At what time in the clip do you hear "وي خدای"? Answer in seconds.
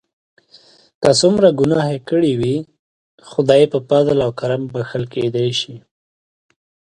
2.39-3.63